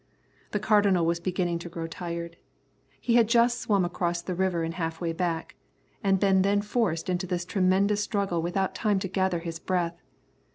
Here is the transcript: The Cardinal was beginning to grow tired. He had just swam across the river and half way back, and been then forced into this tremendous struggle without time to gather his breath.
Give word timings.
The 0.49 0.57
Cardinal 0.59 1.05
was 1.05 1.19
beginning 1.19 1.59
to 1.59 1.69
grow 1.69 1.85
tired. 1.85 2.35
He 2.99 3.13
had 3.17 3.29
just 3.29 3.61
swam 3.61 3.85
across 3.85 4.23
the 4.23 4.33
river 4.33 4.63
and 4.63 4.73
half 4.73 4.99
way 4.99 5.13
back, 5.13 5.57
and 6.03 6.19
been 6.19 6.41
then 6.41 6.63
forced 6.63 7.07
into 7.07 7.27
this 7.27 7.45
tremendous 7.45 8.01
struggle 8.01 8.41
without 8.41 8.73
time 8.73 8.97
to 8.97 9.07
gather 9.07 9.41
his 9.41 9.59
breath. 9.59 10.01